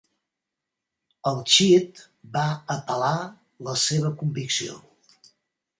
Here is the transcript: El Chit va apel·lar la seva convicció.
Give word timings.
El 1.31 1.37
Chit 1.55 2.01
va 2.39 2.47
apel·lar 2.77 3.15
la 3.69 3.79
seva 3.87 4.13
convicció. 4.23 4.81